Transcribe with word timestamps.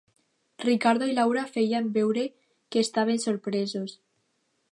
Ricardo 0.67 1.09
i 1.09 1.13
Laura 1.17 1.43
feien 1.57 1.91
veure 1.99 2.25
que 2.71 2.83
estaven 2.87 3.23
sorpresos. 3.27 3.97